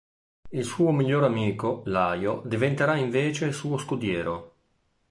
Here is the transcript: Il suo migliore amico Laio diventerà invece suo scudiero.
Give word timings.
Il 0.49 0.63
suo 0.65 0.89
migliore 0.91 1.27
amico 1.27 1.83
Laio 1.85 2.41
diventerà 2.47 2.95
invece 2.95 3.51
suo 3.51 3.77
scudiero. 3.77 4.55